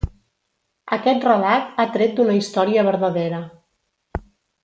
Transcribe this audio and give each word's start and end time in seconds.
Aquest 0.95 1.27
relat 1.27 1.77
ha 1.77 1.85
tret 1.97 2.17
d'una 2.19 2.37
història 2.39 2.87
verdadera. 2.91 3.45